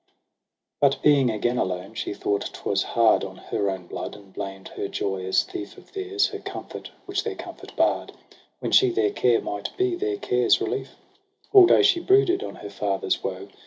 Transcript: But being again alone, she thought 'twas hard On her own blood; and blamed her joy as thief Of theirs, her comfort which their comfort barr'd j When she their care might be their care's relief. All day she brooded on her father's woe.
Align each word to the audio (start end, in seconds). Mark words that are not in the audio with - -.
But 0.79 0.99
being 1.03 1.29
again 1.29 1.59
alone, 1.59 1.93
she 1.93 2.11
thought 2.15 2.49
'twas 2.53 2.81
hard 2.81 3.23
On 3.23 3.37
her 3.37 3.69
own 3.69 3.85
blood; 3.85 4.15
and 4.15 4.33
blamed 4.33 4.69
her 4.69 4.87
joy 4.87 5.25
as 5.27 5.43
thief 5.43 5.77
Of 5.77 5.93
theirs, 5.93 6.25
her 6.29 6.39
comfort 6.39 6.89
which 7.05 7.23
their 7.23 7.35
comfort 7.35 7.75
barr'd 7.75 8.07
j 8.09 8.15
When 8.61 8.71
she 8.71 8.89
their 8.89 9.11
care 9.11 9.41
might 9.41 9.77
be 9.77 9.93
their 9.93 10.17
care's 10.17 10.59
relief. 10.59 10.95
All 11.53 11.67
day 11.67 11.83
she 11.83 11.99
brooded 11.99 12.41
on 12.43 12.55
her 12.65 12.69
father's 12.71 13.21
woe. 13.23 13.49